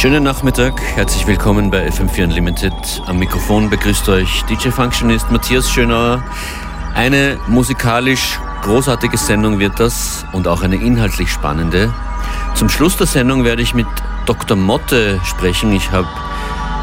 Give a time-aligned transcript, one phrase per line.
[0.00, 2.72] Schönen Nachmittag, herzlich willkommen bei FM4 Unlimited.
[3.06, 6.22] Am Mikrofon begrüßt euch DJ Functionist Matthias Schönauer.
[6.94, 11.92] Eine musikalisch großartige Sendung wird das und auch eine inhaltlich spannende.
[12.54, 13.88] Zum Schluss der Sendung werde ich mit
[14.24, 14.56] Dr.
[14.56, 15.72] Motte sprechen.
[15.72, 16.06] Ich habe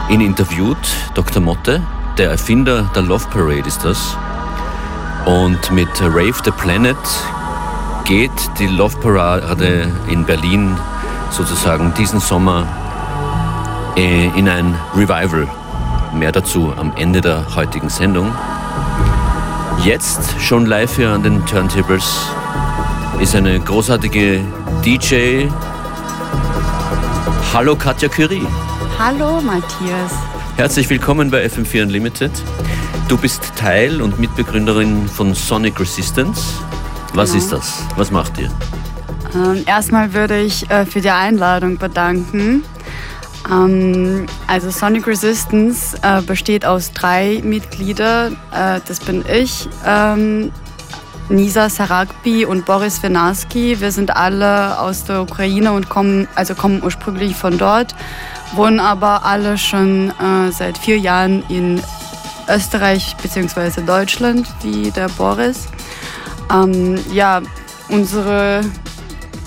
[0.10, 0.76] ihn interviewt,
[1.14, 1.42] Dr.
[1.42, 1.82] Motte,
[2.18, 4.18] der Erfinder der Love Parade ist das.
[5.24, 6.98] Und mit Rave the Planet
[8.04, 8.30] geht
[8.60, 10.76] die Love Parade in Berlin
[11.30, 12.68] sozusagen diesen Sommer
[13.96, 15.48] in ein Revival.
[16.14, 18.34] Mehr dazu am Ende der heutigen Sendung.
[19.84, 22.28] Jetzt schon live hier an den Turntables
[23.20, 24.42] ist eine großartige
[24.84, 25.48] DJ.
[27.54, 28.46] Hallo Katja Curie.
[29.00, 30.12] Hallo Matthias.
[30.58, 32.32] Herzlich willkommen bei FM4 Unlimited.
[33.08, 36.60] Du bist Teil und Mitbegründerin von Sonic Resistance.
[37.14, 37.44] Was genau.
[37.44, 37.84] ist das?
[37.96, 38.50] Was macht ihr?
[39.34, 42.64] Ähm, erstmal würde ich äh, für die Einladung bedanken.
[43.50, 48.38] Ähm, also Sonic Resistance äh, besteht aus drei Mitgliedern.
[48.54, 50.52] Äh, das bin ich, ähm,
[51.30, 53.80] Nisa Saragbi und Boris Venarski.
[53.80, 57.96] Wir sind alle aus der Ukraine und kommen, also kommen ursprünglich von dort,
[58.54, 61.82] wohnen aber alle schon äh, seit vier Jahren in
[62.48, 63.82] Österreich bzw.
[63.82, 65.68] Deutschland, wie der Boris.
[66.54, 67.42] Ähm, ja,
[67.90, 68.62] unsere,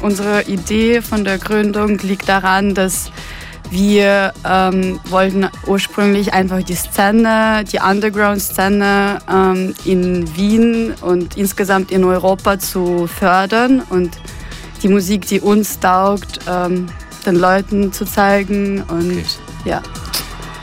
[0.03, 3.13] unsere Idee von der Gründung liegt daran, dass
[3.71, 12.05] wir ähm, wollten ursprünglich einfach die Szene, die Underground-Szene ähm, in Wien und insgesamt in
[12.05, 14.17] Europa zu fördern und
[14.83, 16.87] die Musik, die uns taugt, ähm,
[17.27, 18.83] den Leuten zu zeigen.
[18.83, 19.25] Und okay.
[19.65, 19.83] ja.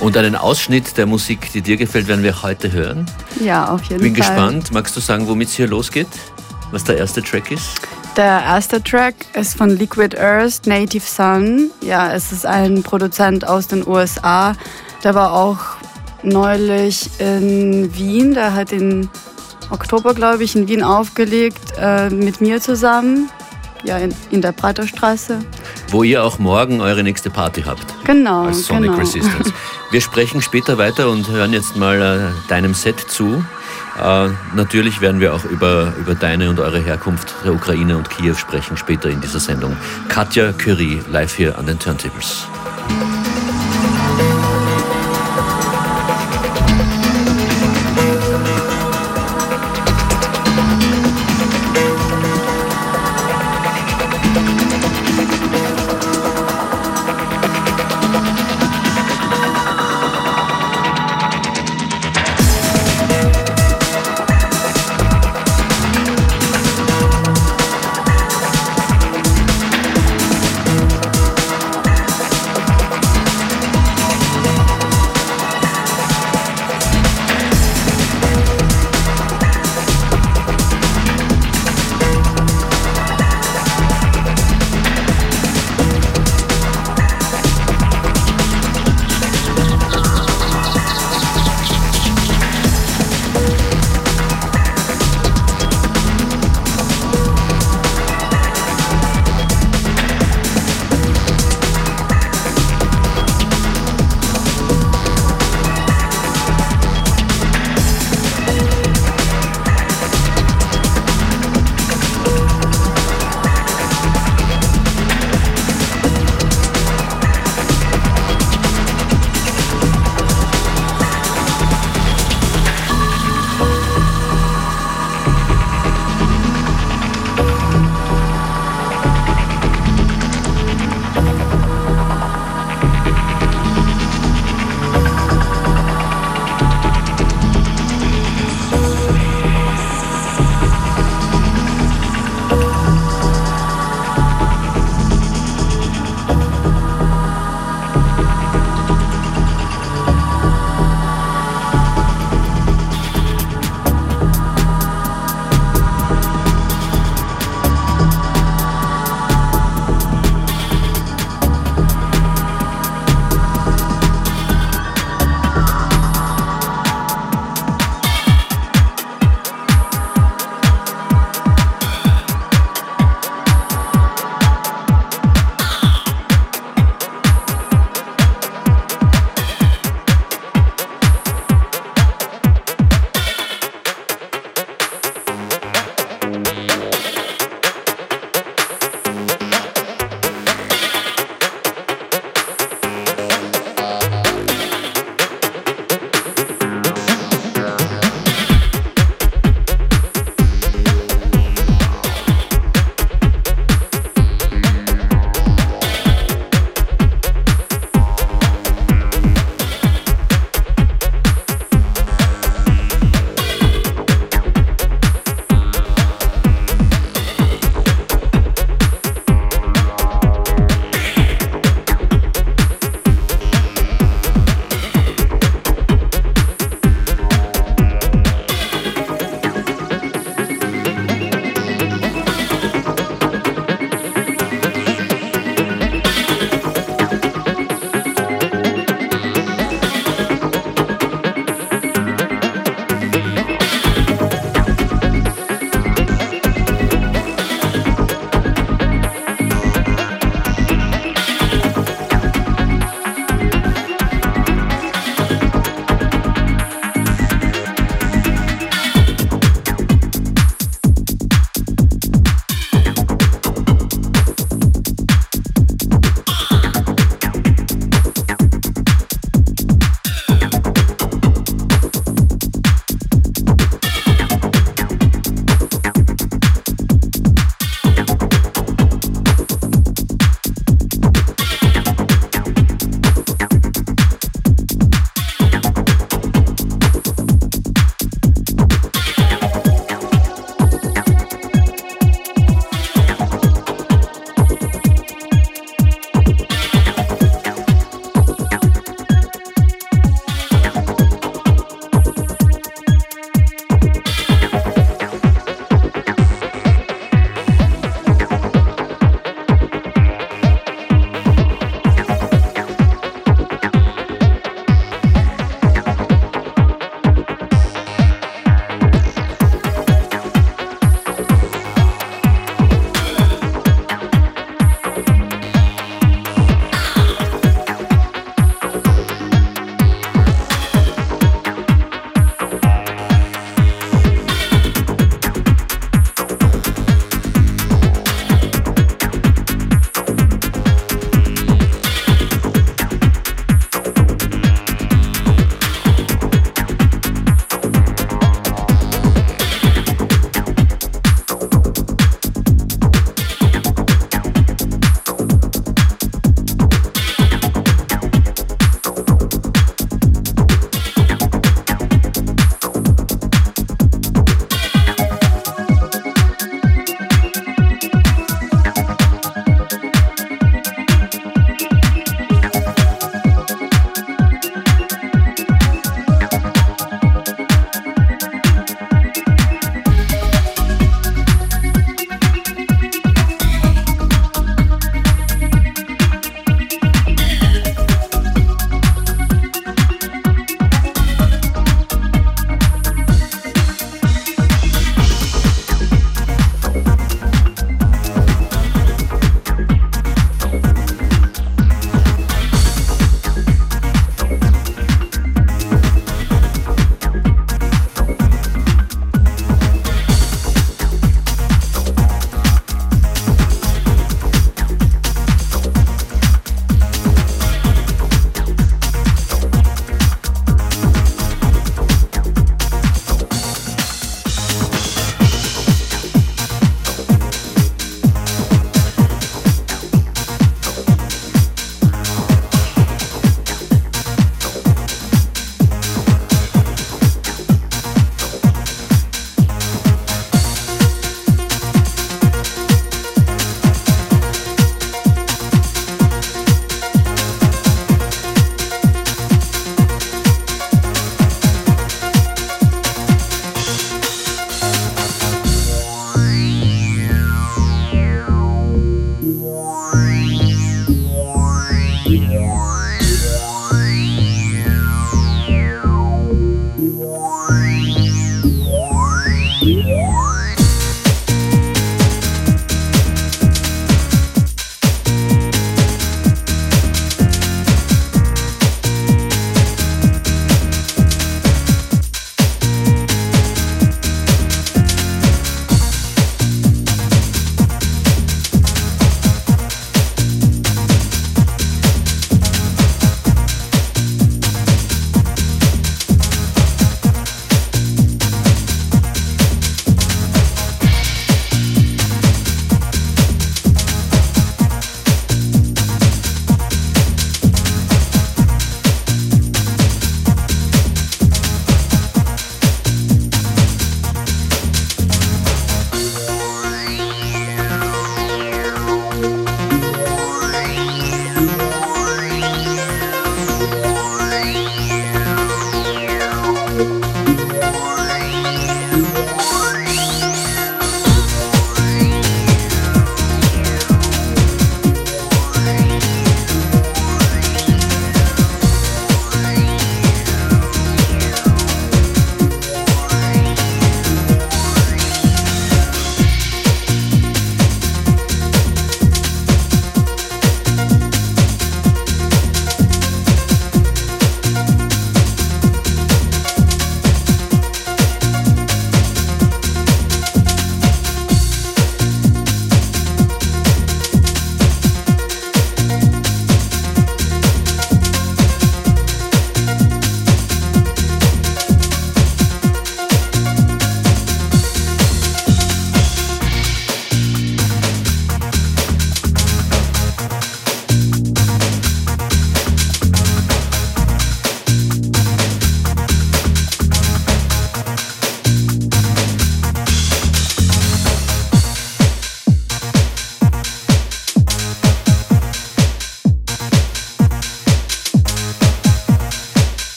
[0.00, 3.06] Und einen Ausschnitt der Musik, die dir gefällt, werden wir heute hören.
[3.40, 4.36] Ja, auf jeden Bin Fall.
[4.36, 4.72] Bin gespannt.
[4.72, 6.08] Magst du sagen, womit es hier losgeht?
[6.70, 7.81] Was der erste Track ist?
[8.16, 11.70] Der erste Track ist von Liquid Earth, Native Sun.
[11.80, 14.54] Ja, es ist ein Produzent aus den USA.
[15.02, 15.58] Der war auch
[16.22, 18.34] neulich in Wien.
[18.34, 19.08] Der hat in
[19.70, 23.30] Oktober, glaube ich, in Wien aufgelegt äh, mit mir zusammen.
[23.82, 25.38] Ja, in, in der Praterstraße.
[25.88, 27.86] Wo ihr auch morgen eure nächste Party habt.
[28.04, 28.44] Genau.
[28.44, 28.98] Als Sonic genau.
[28.98, 29.54] Resistance.
[29.90, 33.42] Wir sprechen später weiter und hören jetzt mal äh, deinem Set zu.
[34.00, 38.34] Äh, natürlich werden wir auch über, über deine und eure Herkunft der Ukraine und Kiew
[38.34, 39.76] sprechen später in dieser Sendung.
[40.08, 42.46] Katja Curie live hier an den Turntables.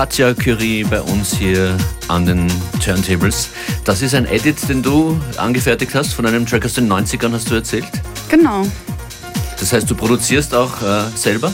[0.00, 1.76] Katja Curie bei uns hier
[2.08, 2.50] an den
[2.82, 3.50] Turntables.
[3.84, 7.50] Das ist ein Edit, den du angefertigt hast von einem Track aus den 90ern, hast
[7.50, 7.84] du erzählt?
[8.30, 8.66] Genau.
[9.58, 11.52] Das heißt, du produzierst auch äh, selber?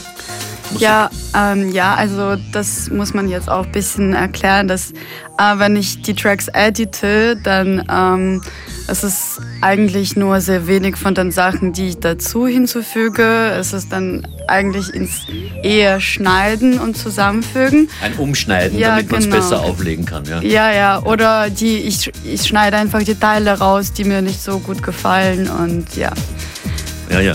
[0.71, 0.81] Musik?
[0.81, 5.75] Ja, ähm, ja, also das muss man jetzt auch ein bisschen erklären, dass äh, wenn
[5.75, 8.43] ich die Tracks edite, dann ähm,
[8.89, 13.51] es ist eigentlich nur sehr wenig von den Sachen, die ich dazu hinzufüge.
[13.59, 15.27] Es ist dann eigentlich ins
[15.63, 17.89] eher Schneiden und Zusammenfügen.
[18.01, 19.37] Ein Umschneiden, ja, damit man es genau.
[19.37, 20.25] besser auflegen kann.
[20.25, 20.73] Ja, ja.
[20.73, 21.03] ja.
[21.03, 25.49] Oder die, ich, ich schneide einfach die Teile raus, die mir nicht so gut gefallen
[25.49, 26.13] und ja.
[27.11, 27.35] Ja, ja.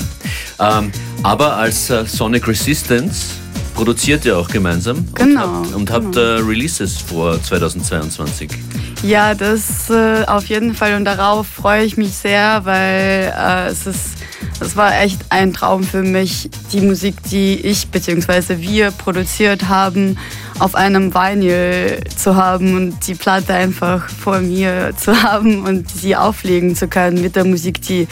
[0.60, 0.92] Ähm,
[1.24, 3.36] aber als äh, Sonic Resistance
[3.74, 6.20] produziert ihr auch gemeinsam genau, und habt, und habt genau.
[6.20, 8.50] äh, Releases vor 2022.
[9.04, 13.88] Ja, das äh, auf jeden Fall und darauf freue ich mich sehr, weil äh, es
[13.88, 14.18] ist,
[14.60, 18.60] es war echt ein Traum für mich, die Musik, die ich bzw.
[18.60, 20.20] wir produziert haben,
[20.60, 26.16] auf einem Vinyl zu haben und die Platte einfach vor mir zu haben und sie
[26.16, 28.08] auflegen zu können mit der Musik, die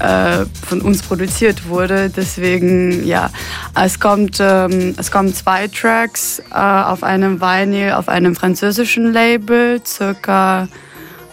[0.00, 2.10] äh, von uns produziert wurde.
[2.10, 3.30] Deswegen, ja,
[3.74, 9.80] es kommt, ähm, es kommen zwei Tracks äh, auf einem Vinyl, auf einem französischen Label,
[9.84, 10.68] circa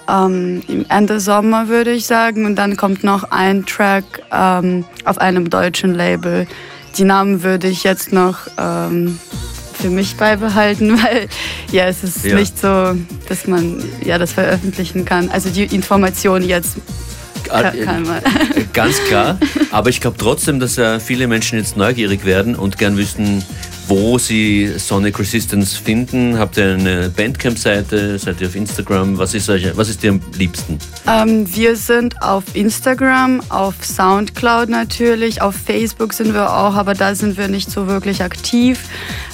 [0.09, 2.45] ähm, im Ende Sommer würde ich sagen.
[2.45, 6.47] Und dann kommt noch ein Track ähm, auf einem deutschen Label.
[6.97, 9.19] Die Namen würde ich jetzt noch ähm,
[9.73, 11.27] für mich beibehalten, weil
[11.71, 12.35] ja, es ist ja.
[12.35, 12.95] nicht so,
[13.27, 15.29] dass man ja das veröffentlichen kann.
[15.29, 16.77] Also die Information jetzt
[18.73, 19.37] ganz klar.
[19.71, 23.43] Aber ich glaube trotzdem, dass äh, viele Menschen jetzt neugierig werden und gern wüssten,
[23.87, 26.37] wo sie Sonic Resistance finden.
[26.37, 28.17] Habt ihr eine Bandcamp-Seite?
[28.17, 29.17] Seid ihr auf Instagram?
[29.17, 30.79] Was ist, euch, was ist dir am liebsten?
[31.07, 37.15] Ähm, wir sind auf Instagram, auf Soundcloud natürlich, auf Facebook sind wir auch, aber da
[37.15, 38.79] sind wir nicht so wirklich aktiv.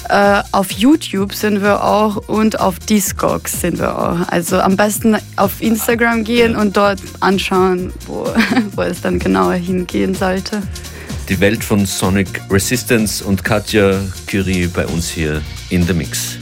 [0.08, 4.28] Äh, auf YouTube sind wir auch und auf Discogs sind wir auch.
[4.28, 8.26] Also am besten auf Instagram gehen und dort anschauen, wo,
[8.74, 10.62] wo es dann genauer hingehen sollte.
[11.28, 16.41] Die Welt von Sonic Resistance und Katja Curie bei uns hier in The Mix.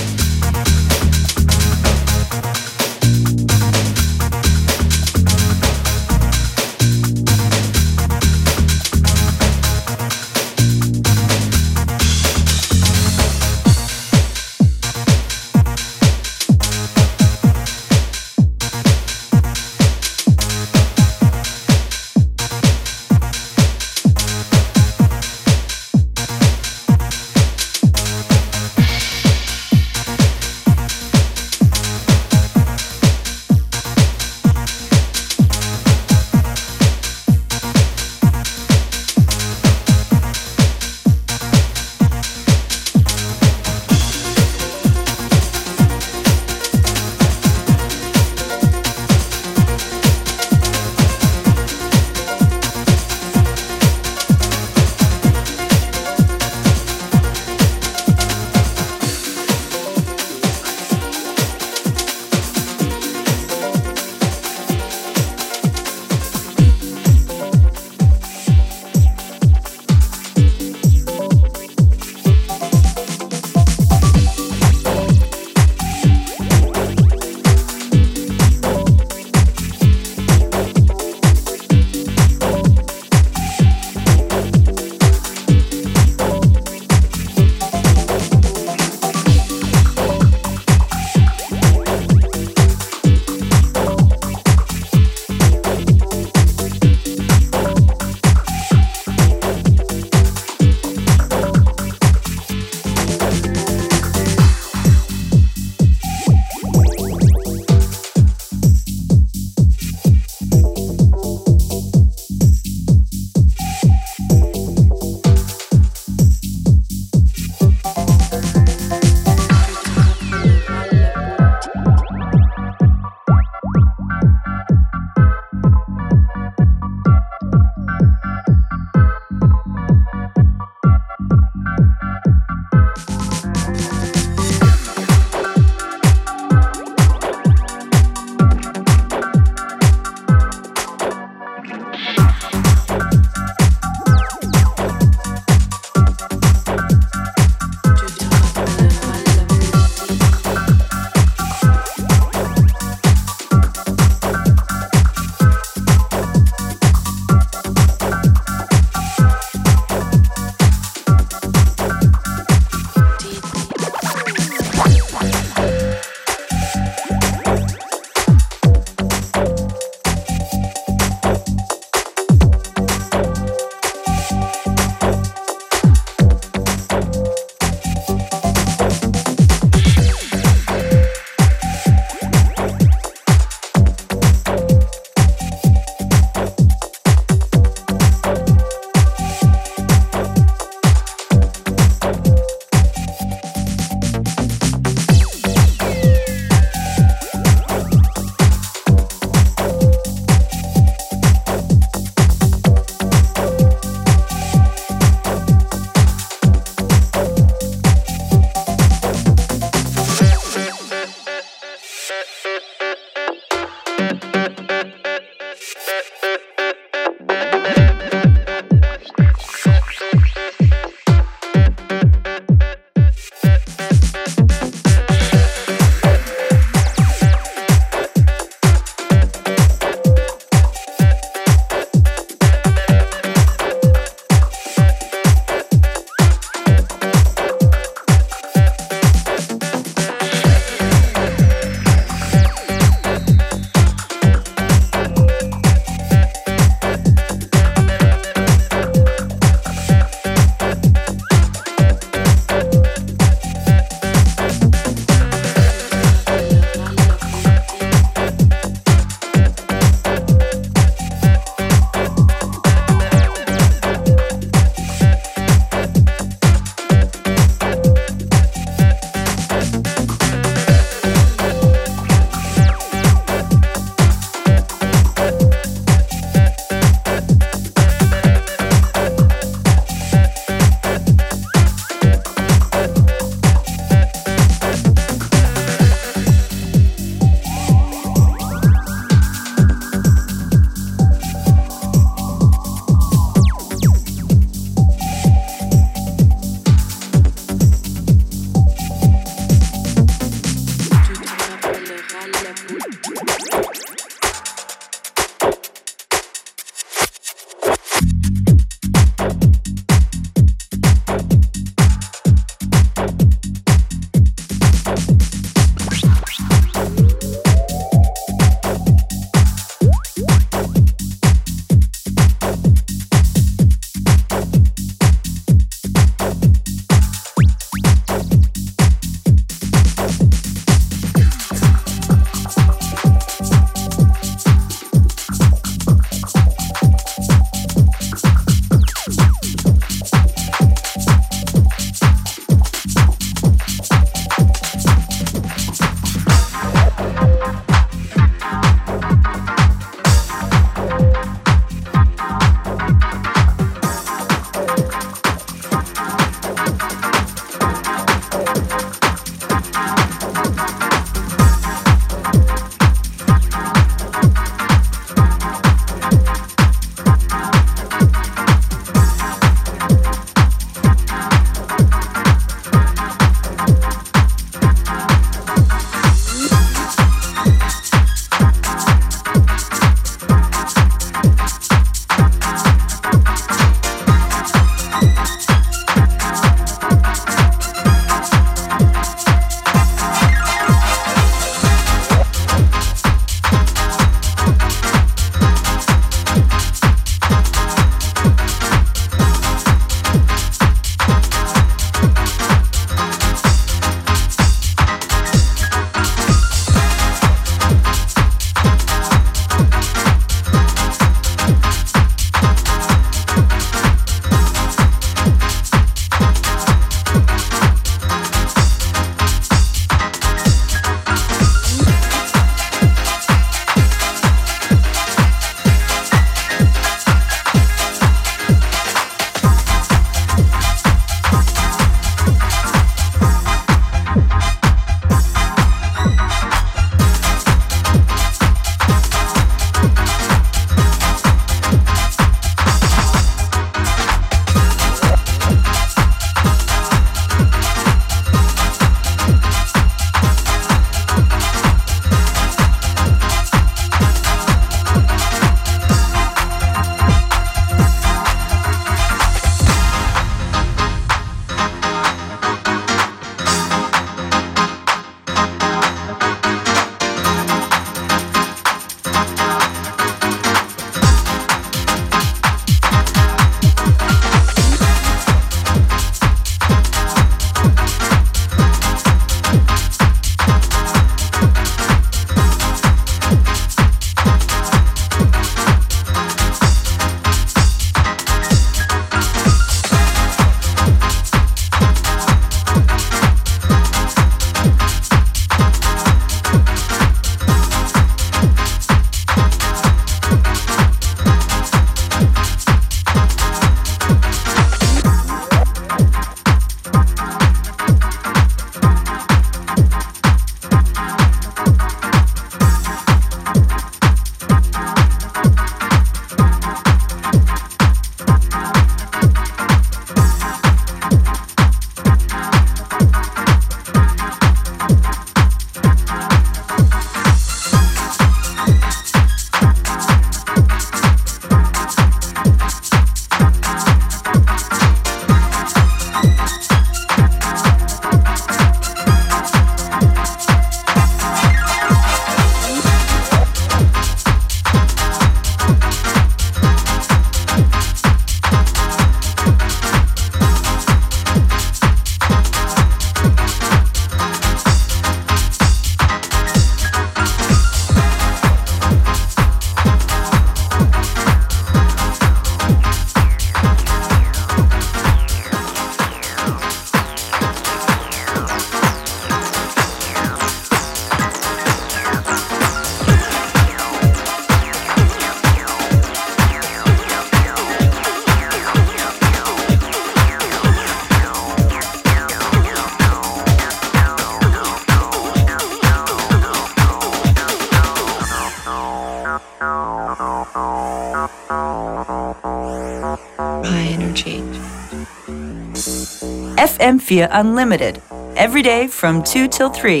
[597.12, 598.00] FM4 Unlimited,
[598.36, 600.00] every day from 2 till 3.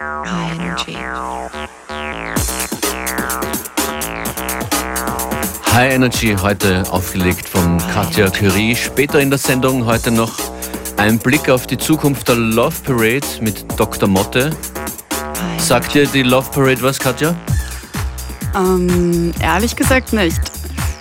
[0.00, 0.96] High energy.
[5.72, 8.74] High Energy heute aufgelegt von Katja Curie.
[8.74, 10.32] Später in der Sendung heute noch
[10.96, 14.08] ein Blick auf die Zukunft der Love Parade mit Dr.
[14.08, 14.50] Motte.
[15.58, 17.36] Sagt dir die Love Parade was, Katja?
[18.56, 20.47] Ähm, ehrlich gesagt nicht.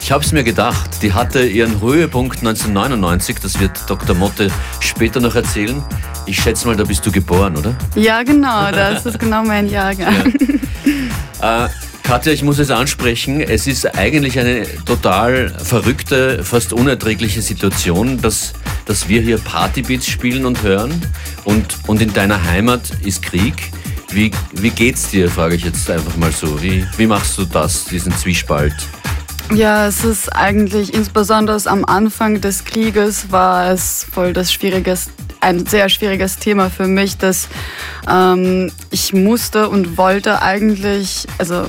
[0.07, 1.01] Ich habe es mir gedacht.
[1.01, 3.39] Die hatte ihren Höhepunkt 1999.
[3.41, 4.15] Das wird Dr.
[4.15, 5.83] Motte später noch erzählen.
[6.25, 7.75] Ich schätze mal, da bist du geboren, oder?
[7.93, 8.71] Ja, genau.
[8.71, 10.33] Das ist genau mein Jahrgang.
[11.39, 11.65] Ja.
[11.65, 11.69] Äh,
[12.03, 13.41] Katja, ich muss es ansprechen.
[13.41, 18.53] Es ist eigentlich eine total verrückte, fast unerträgliche Situation, dass,
[18.85, 21.01] dass wir hier Partybeats spielen und hören
[21.43, 23.55] und, und in deiner Heimat ist Krieg.
[24.09, 26.63] Wie, wie geht's dir, frage ich jetzt einfach mal so.
[26.63, 28.73] Wie, wie machst du das, diesen Zwiespalt?
[29.53, 35.65] Ja, es ist eigentlich insbesondere am Anfang des Krieges war es voll das schwieriges, ein
[35.65, 37.47] sehr schwieriges Thema für mich, dass
[38.09, 41.67] ähm, ich musste und wollte eigentlich, also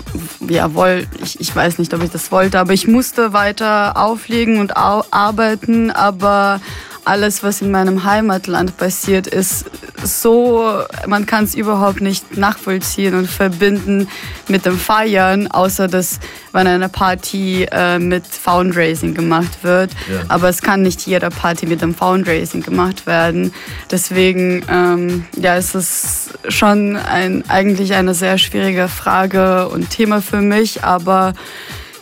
[0.48, 4.58] ja, woll, ich, ich weiß nicht, ob ich das wollte, aber ich musste weiter auflegen
[4.58, 6.60] und au arbeiten, aber
[7.08, 9.64] alles, was in meinem Heimatland passiert, ist
[10.04, 14.08] so, man kann es überhaupt nicht nachvollziehen und verbinden
[14.46, 16.20] mit dem Feiern, außer dass
[16.52, 19.90] wenn eine Party äh, mit Fundraising gemacht wird.
[19.92, 20.20] Ja.
[20.28, 23.52] Aber es kann nicht jeder Party mit dem Fundraising gemacht werden.
[23.90, 30.42] Deswegen, ähm, ja, es ist schon ein, eigentlich eine sehr schwierige Frage und Thema für
[30.42, 31.32] mich, aber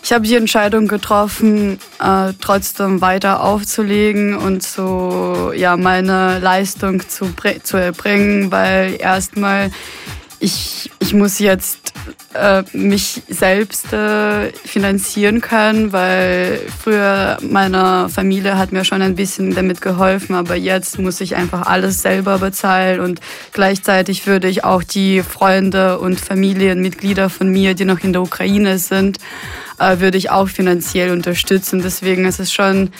[0.06, 7.34] ich habe die Entscheidung getroffen, äh, trotzdem weiter aufzulegen und so ja meine Leistung zu,
[7.64, 9.72] zu erbringen, weil erstmal
[10.38, 11.92] ich, ich muss jetzt
[12.34, 19.56] äh, mich selbst äh, finanzieren können, weil früher meine Familie hat mir schon ein bisschen
[19.56, 23.18] damit geholfen, aber jetzt muss ich einfach alles selber bezahlen und
[23.52, 28.78] gleichzeitig würde ich auch die Freunde und Familienmitglieder von mir, die noch in der Ukraine
[28.78, 29.18] sind,
[29.78, 31.82] äh, würde ich auch finanziell unterstützen.
[31.82, 32.90] Deswegen ist es schon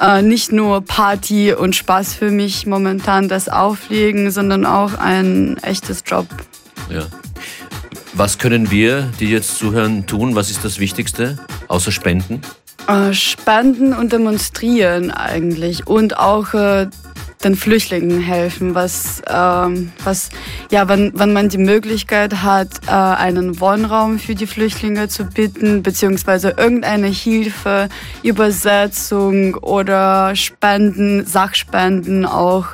[0.00, 6.02] äh, nicht nur Party und Spaß für mich momentan das Auflegen, sondern auch ein echtes
[6.06, 6.26] Job.
[6.90, 7.06] Ja.
[8.12, 10.34] Was können wir, die jetzt zuhören, tun?
[10.36, 12.42] Was ist das Wichtigste, außer Spenden?
[12.86, 16.88] Äh, spenden und demonstrieren eigentlich und auch äh,
[17.44, 20.30] den Flüchtlingen helfen, was, ähm, was
[20.70, 25.82] ja, wenn, wenn man die Möglichkeit hat, äh, einen Wohnraum für die Flüchtlinge zu bieten,
[25.82, 27.88] beziehungsweise irgendeine Hilfe,
[28.22, 32.68] Übersetzung oder Spenden, Sachspenden auch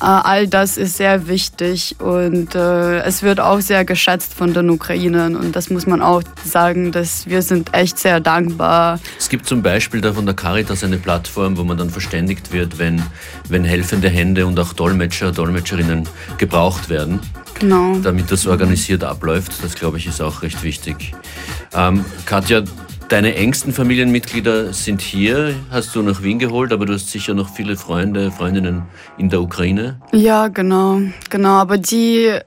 [0.00, 5.34] all das ist sehr wichtig und äh, es wird auch sehr geschätzt von den Ukrainern
[5.34, 9.00] und das muss man auch sagen, dass wir sind echt sehr dankbar.
[9.18, 12.78] Es gibt zum Beispiel da von der Caritas eine Plattform, wo man dann verständigt wird,
[12.78, 13.02] wenn,
[13.48, 16.08] wenn helfende Hände und auch Dolmetscher, Dolmetscherinnen
[16.38, 17.20] gebraucht werden.
[17.58, 17.98] Genau.
[17.98, 21.12] Damit das organisiert abläuft, das glaube ich ist auch recht wichtig.
[21.74, 22.62] Ähm, Katja,
[23.08, 27.48] Deine engsten Familienmitglieder sind hier, hast du nach Wien geholt, aber du hast sicher noch
[27.48, 28.82] viele Freunde, Freundinnen
[29.16, 29.98] in der Ukraine.
[30.12, 31.54] Ja, genau, genau.
[31.54, 32.38] Aber die,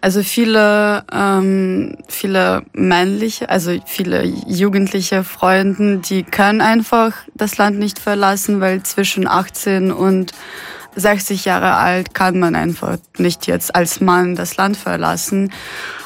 [0.00, 8.00] also viele, ähm, viele männliche, also viele jugendliche Freunde, die können einfach das Land nicht
[8.00, 10.32] verlassen, weil zwischen 18 und
[10.96, 15.52] 60 Jahre alt kann man einfach nicht jetzt als Mann das Land verlassen.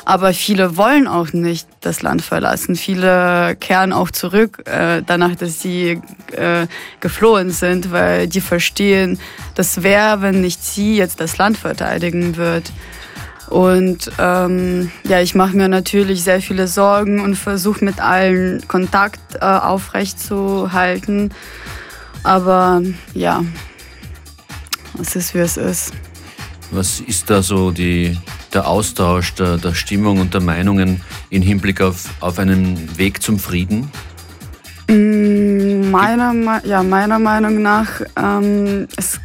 [0.05, 2.75] Aber viele wollen auch nicht das Land verlassen.
[2.75, 6.01] Viele kehren auch zurück äh, danach, dass sie
[6.33, 6.67] äh,
[7.01, 9.19] geflohen sind, weil die verstehen,
[9.55, 12.73] das wäre, wenn nicht sie jetzt das Land verteidigen wird.
[13.49, 19.21] Und ähm, ja, ich mache mir natürlich sehr viele Sorgen und versuche mit allen Kontakt
[19.37, 21.33] äh, aufrechtzuhalten.
[22.23, 22.81] Aber
[23.15, 23.43] ja,
[25.03, 25.93] es ist, wie es ist.
[26.71, 28.17] Was ist da so die,
[28.55, 33.39] der Austausch der, der Stimmung und der Meinungen im Hinblick auf, auf einen Weg zum
[33.39, 33.91] Frieden?
[34.89, 39.21] Mm, meiner, ja, meiner Meinung nach ähm, ist,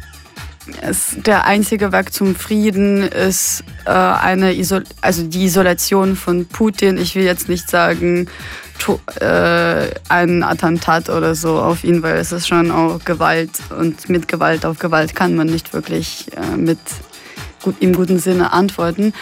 [0.88, 6.98] ist der einzige Weg zum Frieden ist äh, eine Isol also die Isolation von Putin.
[6.98, 8.28] Ich will jetzt nicht sagen
[9.20, 14.28] äh, ein Attentat oder so auf ihn, weil es ist schon auch Gewalt und mit
[14.28, 16.78] Gewalt auf Gewalt kann man nicht wirklich äh, mit
[17.62, 19.12] gut, im guten Sinne antworten.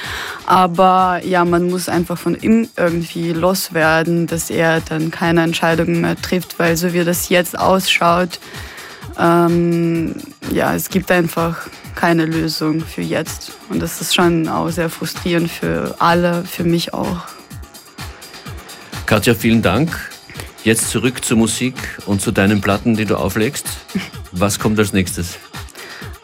[0.47, 6.17] Aber ja, man muss einfach von ihm irgendwie loswerden, dass er dann keine Entscheidungen mehr
[6.17, 8.41] trifft, weil so wie das jetzt ausschaut,
[9.19, 10.15] ähm,
[10.53, 13.53] ja, es gibt einfach keine Lösung für jetzt.
[13.69, 17.36] Und das ist schon auch sehr frustrierend für alle, für mich auch.
[19.07, 19.97] Katja, vielen Dank.
[20.65, 21.75] Jetzt zurück zur Musik
[22.07, 23.67] und zu deinen Platten, die du auflegst.
[24.33, 25.39] Was kommt als nächstes?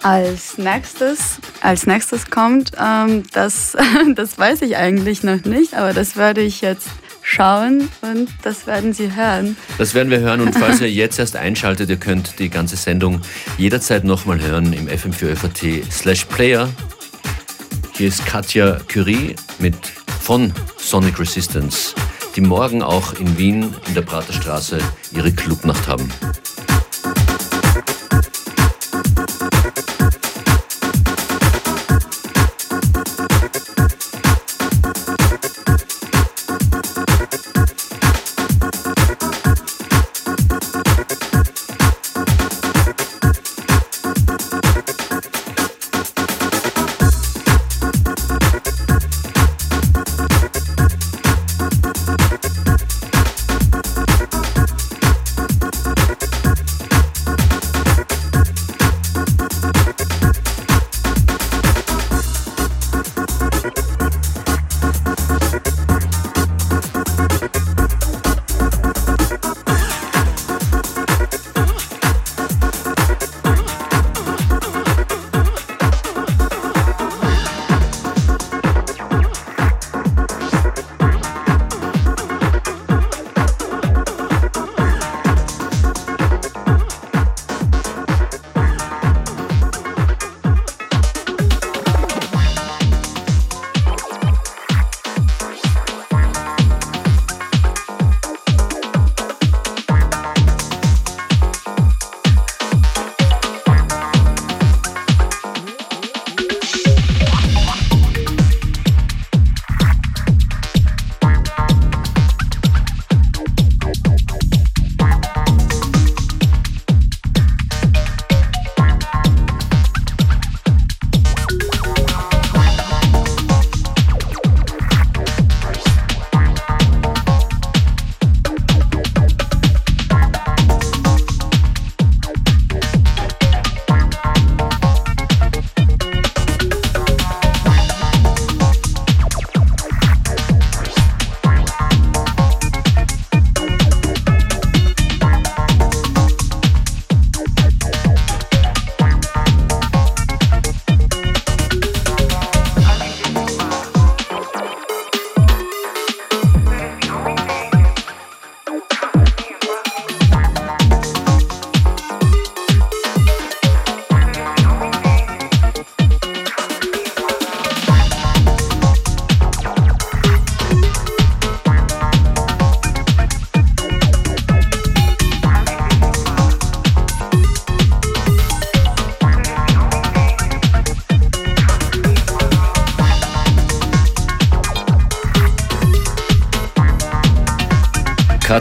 [0.03, 3.77] als nächstes, als nächstes kommt, ähm, das,
[4.17, 6.89] das weiß ich eigentlich noch nicht, aber das werde ich jetzt
[7.23, 9.57] schauen und das werden Sie hören.
[9.79, 13.21] Das werden wir hören und falls ihr jetzt erst einschaltet, ihr könnt die ganze Sendung
[13.59, 16.69] jederzeit nochmal hören im FM4FAT slash Player.
[17.95, 19.77] Hier ist Katja Curie mit
[20.21, 21.95] von Sonic Resistance,
[22.37, 24.79] die morgen auch in Wien in der Praterstraße
[25.13, 26.11] ihre Clubnacht haben.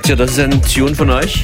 [0.02, 1.44] Katja, das ist ein Tune von euch?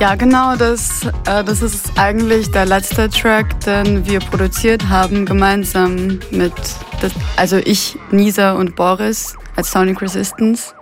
[0.00, 0.56] Ja, genau.
[0.56, 6.54] Das, äh, das ist eigentlich der letzte Track, den wir produziert haben, gemeinsam mit,
[7.02, 10.72] das, also ich, Nisa und Boris als Sonic Resistance.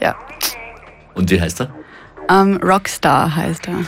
[0.00, 0.16] Ja.
[1.12, 1.74] Und wie heißt er?
[2.30, 3.84] Um, ähm, Rockstar heißt er.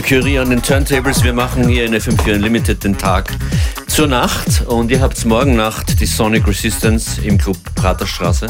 [0.00, 1.24] Katja Curie an den Turntables.
[1.24, 3.30] Wir machen hier in FM4 Unlimited den Tag
[3.86, 8.46] zur Nacht und ihr habt morgen Nacht die Sonic Resistance im Club Praterstraße.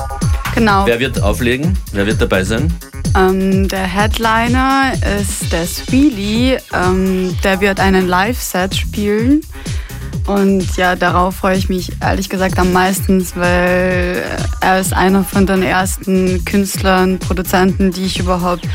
[0.55, 0.86] Genau.
[0.86, 1.76] Wer wird auflegen?
[1.92, 2.72] Wer wird dabei sein?
[3.16, 6.59] Ähm, der Headliner ist der Sweely.
[6.72, 9.40] Ähm, der wird einen Live-Set spielen.
[10.26, 14.22] Und ja, darauf freue ich mich ehrlich gesagt am meisten, weil
[14.61, 18.68] er ist einer von den ersten Künstlern, Produzenten, die ich überhaupt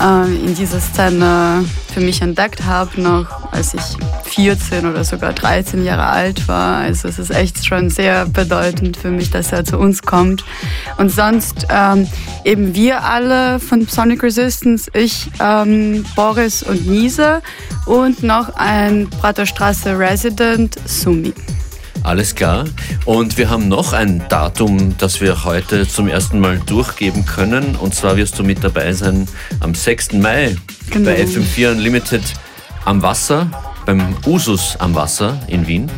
[0.00, 1.64] äh, in dieser Szene
[1.96, 3.80] für mich entdeckt habe, noch als ich
[4.24, 6.80] 14 oder sogar 13 Jahre alt war.
[6.80, 10.44] Also es ist echt schon sehr bedeutend für mich, dass er zu uns kommt.
[10.98, 12.06] Und sonst ähm,
[12.44, 17.40] eben wir alle von Sonic Resistance, ich, ähm, Boris und Nise
[17.86, 21.32] und noch ein Praterstraße Resident, Sumi.
[22.02, 22.64] Alles klar.
[23.04, 27.74] Und wir haben noch ein Datum, das wir heute zum ersten Mal durchgeben können.
[27.76, 29.26] Und zwar wirst du mit dabei sein
[29.60, 30.12] am 6.
[30.14, 30.56] Mai
[30.90, 31.10] Genau.
[31.10, 32.22] bei FM4 Unlimited
[32.84, 33.50] am Wasser,
[33.86, 35.90] beim Usus am Wasser in Wien.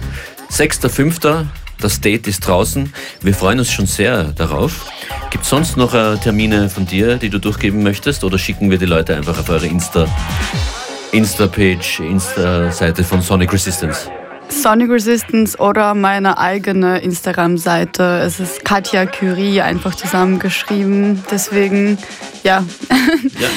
[0.51, 1.45] 6.5.
[1.81, 2.93] Das Date ist draußen.
[3.21, 4.87] Wir freuen uns schon sehr darauf.
[5.31, 8.25] Gibt es sonst noch äh, Termine von dir, die du durchgeben möchtest?
[8.25, 10.07] Oder schicken wir die Leute einfach auf eure Insta,
[11.13, 14.11] Insta-Page, Insta-Seite von Sonic Resistance?
[14.51, 18.23] Sonic Resistance oder meine eigene Instagram-Seite.
[18.25, 21.23] Es ist Katja Curie einfach zusammengeschrieben.
[21.31, 21.99] Deswegen,
[22.45, 22.65] ja.
[23.39, 23.49] Ja.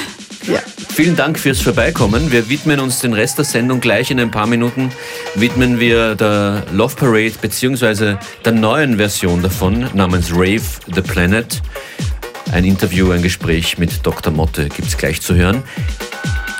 [0.54, 0.60] ja.
[0.94, 2.30] Vielen Dank fürs Vorbeikommen.
[2.30, 4.90] Wir widmen uns den Rest der Sendung gleich in ein paar Minuten.
[5.34, 10.60] Widmen wir der Love Parade beziehungsweise der neuen Version davon namens Rave
[10.94, 11.62] the Planet.
[12.52, 14.32] Ein Interview, ein Gespräch mit Dr.
[14.32, 15.62] Motte gibt es gleich zu hören.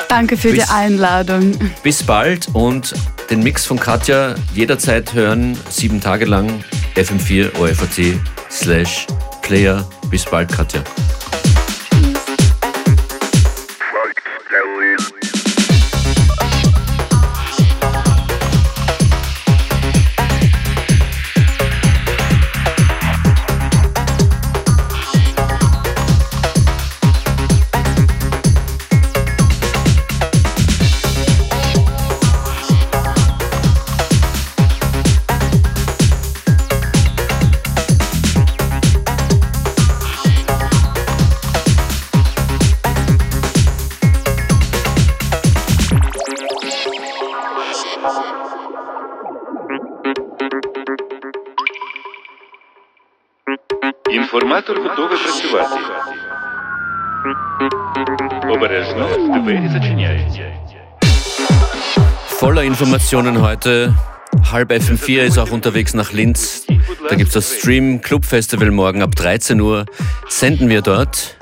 [0.08, 1.52] Danke für Bis- die Einladung.
[1.82, 2.94] Bis bald und
[3.30, 6.62] den Mix von Katja jederzeit hören, sieben Tage lang,
[6.96, 8.20] fm4 OFAT
[8.50, 9.06] slash
[9.42, 9.86] Player.
[10.10, 10.82] Bis bald, Katja.
[58.61, 59.07] Обережно
[59.43, 60.41] двері зачиняються.
[62.39, 63.93] Voller Informationen heute.
[64.51, 66.65] Halb FM4 ist auch unterwegs nach Linz.
[67.09, 69.85] Da gibt es das Stream Club Festival morgen ab 13 Uhr.
[70.29, 71.37] Senden wir dort.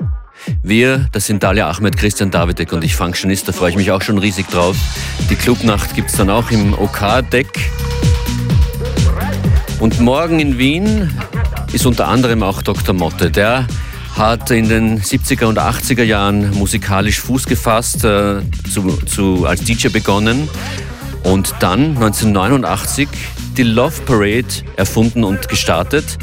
[0.62, 4.02] Wir, das sind Dalia Ahmed, Christian Davidek und ich Functionist, da freue ich mich auch
[4.02, 4.76] schon riesig drauf.
[5.28, 7.70] Die Clubnacht gibt es dann auch im OK-Deck.
[9.80, 11.10] Und morgen in Wien
[11.72, 12.94] ist unter anderem auch Dr.
[12.94, 13.30] Motte.
[13.30, 13.66] Der
[14.15, 18.41] hat in den 70er und 80er Jahren musikalisch Fuß gefasst, äh,
[18.71, 20.49] zu, zu, als DJ begonnen
[21.23, 23.07] und dann 1989
[23.57, 26.17] die Love Parade erfunden und gestartet.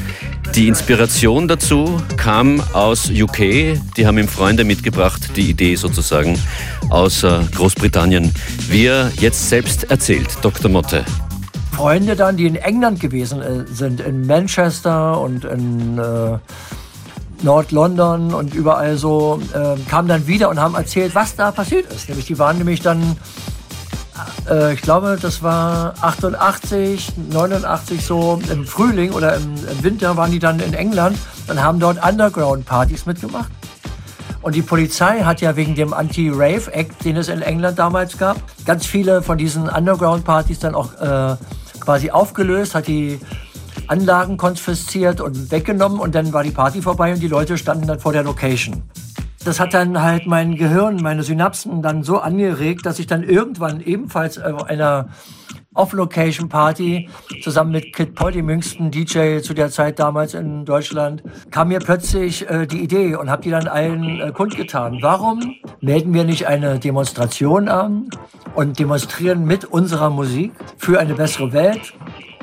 [0.54, 3.78] Die Inspiration dazu kam aus UK.
[3.96, 6.38] Die haben ihm Freunde mitgebracht, die Idee sozusagen
[6.88, 8.32] aus äh, Großbritannien.
[8.70, 10.70] Wie er jetzt selbst erzählt, Dr.
[10.70, 11.04] Motte.
[11.72, 16.38] Freunde dann, die in England gewesen äh, sind, in Manchester und in äh,
[17.42, 22.08] Nord-London und überall so, äh, kamen dann wieder und haben erzählt, was da passiert ist.
[22.08, 23.16] Nämlich, die waren nämlich dann,
[24.48, 30.30] äh, ich glaube, das war 88, 89 so im Frühling oder im, im Winter waren
[30.30, 31.18] die dann in England
[31.48, 33.50] und haben dort Underground-Partys mitgemacht.
[34.40, 38.86] Und die Polizei hat ja wegen dem Anti-Rave-Act, den es in England damals gab, ganz
[38.86, 41.36] viele von diesen Underground-Partys dann auch äh,
[41.80, 43.18] quasi aufgelöst, hat die
[43.88, 47.98] Anlagen konfisziert und weggenommen und dann war die Party vorbei und die Leute standen dann
[47.98, 48.82] vor der Location.
[49.44, 53.80] Das hat dann halt mein Gehirn, meine Synapsen dann so angeregt, dass ich dann irgendwann
[53.80, 55.08] ebenfalls auf einer
[55.74, 57.08] Off-Location-Party
[57.42, 62.48] zusammen mit Kid dem jüngsten DJ zu der Zeit damals in Deutschland, kam mir plötzlich
[62.50, 64.98] äh, die Idee und habe die dann allen äh, kundgetan.
[65.00, 68.10] Warum melden wir nicht eine Demonstration an
[68.54, 71.94] und demonstrieren mit unserer Musik für eine bessere Welt?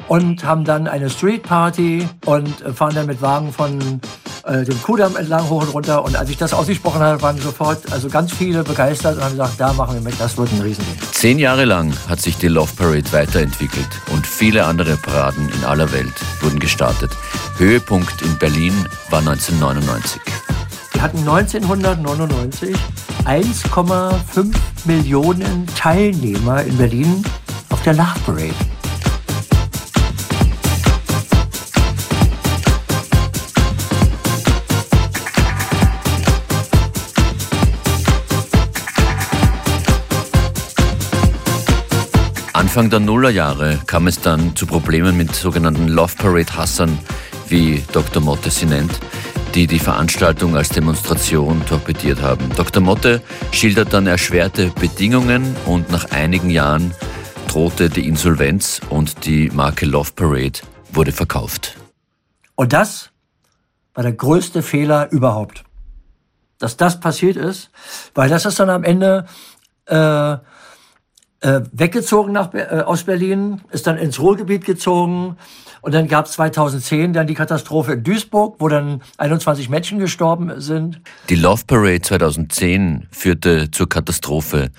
[0.07, 4.01] Und haben dann eine Street Party und äh, fahren dann mit Wagen von
[4.45, 6.03] äh, dem Kudamm entlang hoch und runter.
[6.03, 9.59] Und als ich das ausgesprochen habe, waren sofort also ganz viele begeistert und haben gesagt,
[9.59, 10.95] da machen wir mit, das wird ein Riesending.
[11.11, 15.91] Zehn Jahre lang hat sich die Love Parade weiterentwickelt und viele andere Paraden in aller
[15.91, 17.11] Welt wurden gestartet.
[17.57, 18.73] Höhepunkt in Berlin
[19.09, 20.21] war 1999.
[20.93, 22.75] Die hatten 1999
[23.25, 24.53] 1,5
[24.85, 27.23] Millionen Teilnehmer in Berlin
[27.69, 28.74] auf der Love Parade.
[42.65, 46.97] Anfang der Nullerjahre kam es dann zu Problemen mit sogenannten Love Parade Hassern,
[47.47, 48.23] wie Dr.
[48.23, 48.91] Motte sie nennt,
[49.53, 52.49] die die Veranstaltung als Demonstration torpediert haben.
[52.55, 52.81] Dr.
[52.81, 56.95] Motte schildert dann erschwerte Bedingungen und nach einigen Jahren
[57.47, 60.61] drohte die Insolvenz und die Marke Love Parade
[60.91, 61.77] wurde verkauft.
[62.55, 63.11] Und das
[63.93, 65.63] war der größte Fehler überhaupt.
[66.57, 67.69] Dass das passiert ist,
[68.15, 69.27] weil das ist dann am Ende
[69.85, 70.37] äh,
[71.45, 75.37] äh, weggezogen nach, äh, aus Berlin, ist dann ins Ruhrgebiet gezogen.
[75.81, 80.59] Und dann gab es 2010 dann die Katastrophe in Duisburg, wo dann 21 Menschen gestorben
[80.59, 80.99] sind.
[81.29, 84.71] Die Love Parade 2010 führte zur Katastrophe.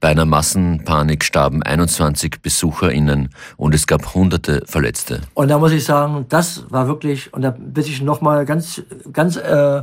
[0.00, 5.20] Bei einer Massenpanik starben 21 BesucherInnen und es gab hunderte Verletzte.
[5.34, 9.36] Und da muss ich sagen, das war wirklich, und da bitte ich nochmal ganz, ganz
[9.36, 9.82] äh,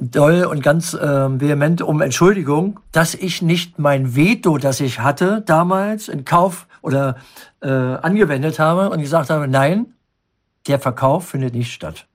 [0.00, 5.42] doll und ganz äh, vehement um Entschuldigung, dass ich nicht mein Veto, das ich hatte
[5.44, 7.16] damals in Kauf oder
[7.62, 9.86] äh, angewendet habe und gesagt habe, nein,
[10.66, 12.06] der Verkauf findet nicht statt.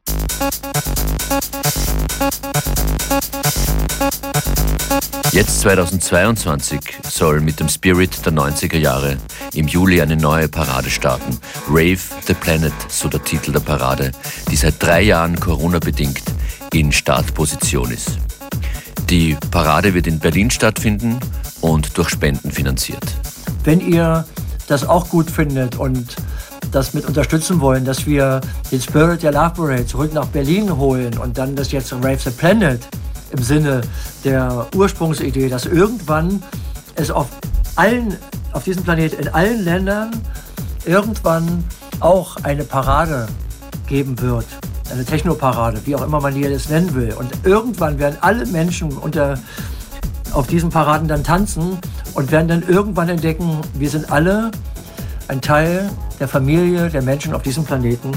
[5.32, 9.18] Jetzt 2022 soll mit dem Spirit der 90er Jahre
[9.54, 11.38] im Juli eine neue Parade starten.
[11.70, 14.12] Rave the Planet, so der Titel der Parade,
[14.50, 16.24] die seit drei Jahren Corona-bedingt
[16.74, 18.18] in Startposition ist.
[19.10, 21.20] Die Parade wird in Berlin stattfinden
[21.60, 23.04] und durch Spenden finanziert.
[23.64, 24.26] Wenn ihr
[24.68, 26.16] das auch gut findet und
[26.72, 28.40] das mit unterstützen wollen, dass wir
[28.72, 32.30] den Spirit der Love Parade zurück nach Berlin holen und dann das jetzt Rave the
[32.30, 32.80] Planet
[33.32, 33.82] im Sinne
[34.24, 36.42] der Ursprungsidee, dass irgendwann
[36.96, 37.28] es auf
[37.76, 38.16] allen,
[38.54, 40.12] auf diesem Planet, in allen Ländern
[40.86, 41.64] irgendwann
[42.00, 43.28] auch eine Parade
[43.88, 44.46] geben wird,
[44.92, 47.14] eine Technoparade, wie auch immer man die jetzt nennen will.
[47.14, 49.38] Und irgendwann werden alle Menschen unter,
[50.34, 51.78] auf diesen Paraden dann tanzen
[52.14, 54.52] und werden dann irgendwann entdecken, wir sind alle
[55.28, 55.90] ein Teil
[56.20, 58.12] der Familie der Menschen auf diesem Planeten.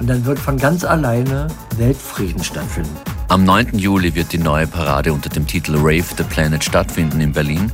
[0.00, 1.46] Und dann wird von ganz alleine
[1.76, 3.13] Weltfrieden stattfinden.
[3.28, 3.78] Am 9.
[3.78, 7.72] Juli wird die neue Parade unter dem Titel Rave the Planet stattfinden in Berlin.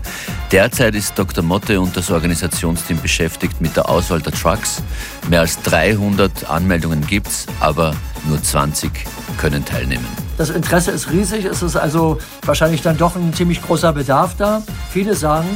[0.53, 1.43] Derzeit ist Dr.
[1.43, 4.81] Motte und das Organisationsteam beschäftigt mit der Auswahl der Trucks.
[5.29, 7.95] Mehr als 300 Anmeldungen gibt's, aber
[8.29, 8.91] nur 20
[9.39, 10.07] können teilnehmen.
[10.39, 14.63] Das Interesse ist riesig, es ist also wahrscheinlich dann doch ein ziemlich großer Bedarf da.
[14.91, 15.49] Viele sagen,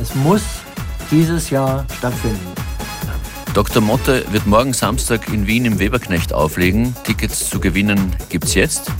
[0.00, 0.42] es muss
[1.10, 2.73] dieses Jahr stattfinden.
[3.54, 3.80] Dr.
[3.80, 6.96] Motte wird morgen Samstag in Wien im Weberknecht auflegen.
[7.04, 8.90] Tickets zu gewinnen gibt's jetzt.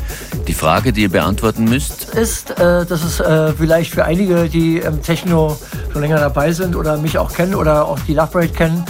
[0.46, 4.78] Die Frage, die ihr beantworten müsst, ist, äh, das ist äh, vielleicht für einige, die
[4.78, 5.58] im Techno
[5.92, 8.84] schon länger dabei sind oder mich auch kennen oder auch die Love Parade kennen.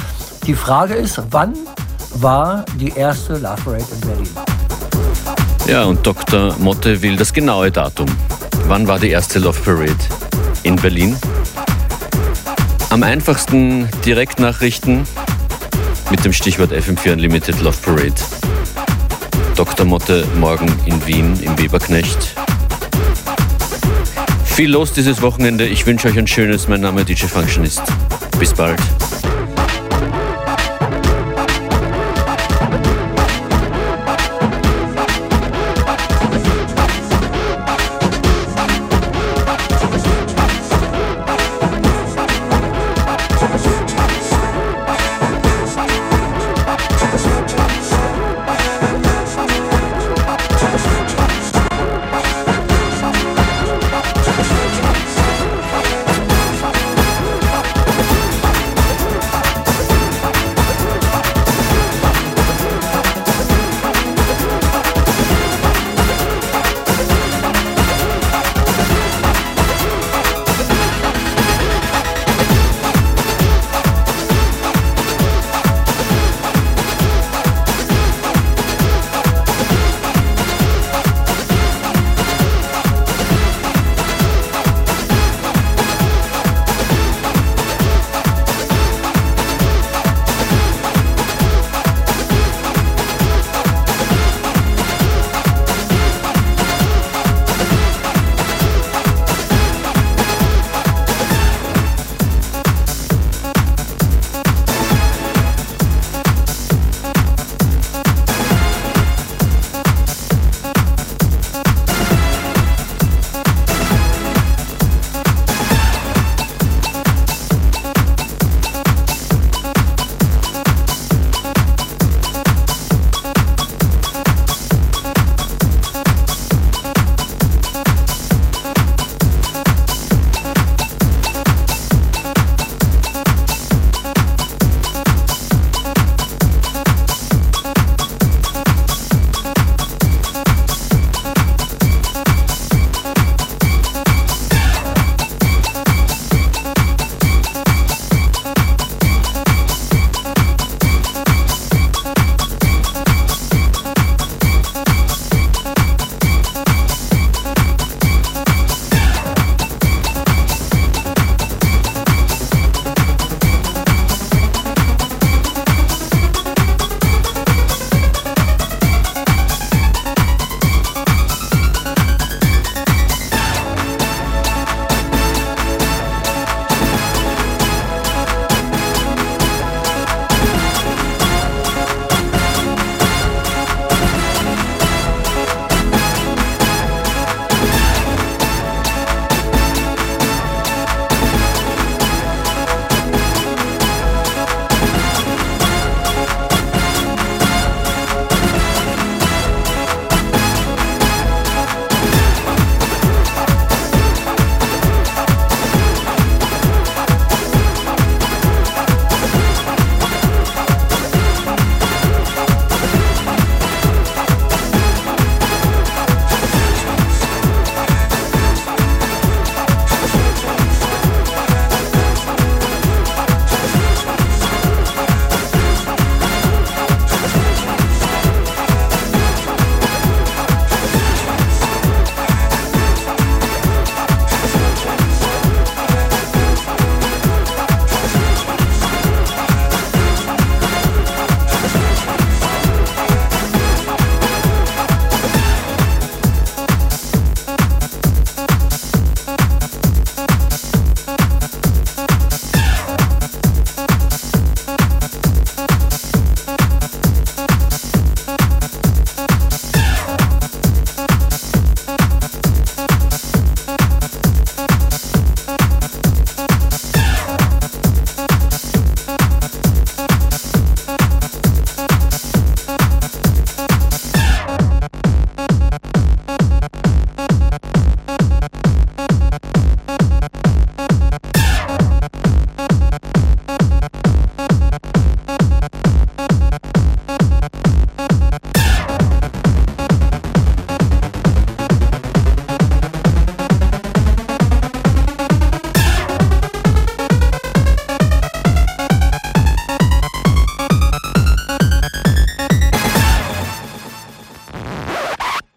[0.46, 1.54] Die Frage ist, wann
[2.16, 4.28] war die erste Love Parade in Berlin?
[5.66, 6.54] Ja, und Dr.
[6.58, 8.08] Motte will das genaue Datum.
[8.66, 9.96] Wann war die erste Love Parade
[10.62, 11.16] in Berlin?
[12.90, 15.06] Am einfachsten Direktnachrichten
[16.10, 18.14] mit dem Stichwort FM4 Unlimited Love Parade.
[19.56, 19.86] Dr.
[19.86, 22.34] Motte morgen in Wien im Weberknecht.
[24.44, 25.66] Viel los dieses Wochenende.
[25.66, 26.68] Ich wünsche euch ein schönes.
[26.68, 27.82] Mein Name DJ Functionist.
[28.38, 28.80] Bis bald.